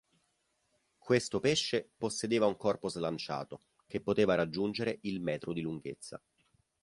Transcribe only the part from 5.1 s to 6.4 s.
metro di lunghezza.